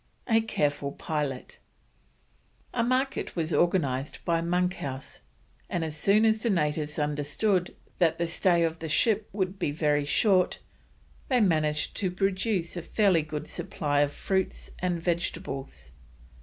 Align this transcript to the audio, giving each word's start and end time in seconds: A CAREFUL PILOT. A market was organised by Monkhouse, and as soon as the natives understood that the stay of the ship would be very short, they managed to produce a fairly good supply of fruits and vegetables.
A 0.25 0.41
CAREFUL 0.41 0.93
PILOT. 0.93 1.59
A 2.73 2.83
market 2.83 3.35
was 3.35 3.53
organised 3.53 4.25
by 4.25 4.41
Monkhouse, 4.41 5.19
and 5.69 5.85
as 5.85 5.95
soon 5.95 6.25
as 6.25 6.41
the 6.41 6.49
natives 6.49 6.97
understood 6.97 7.75
that 7.99 8.17
the 8.17 8.25
stay 8.25 8.63
of 8.63 8.79
the 8.79 8.89
ship 8.89 9.29
would 9.31 9.59
be 9.59 9.69
very 9.69 10.05
short, 10.05 10.57
they 11.27 11.39
managed 11.39 11.95
to 11.97 12.09
produce 12.09 12.75
a 12.75 12.81
fairly 12.81 13.21
good 13.21 13.47
supply 13.47 13.99
of 13.99 14.11
fruits 14.11 14.71
and 14.79 14.99
vegetables. 14.99 15.91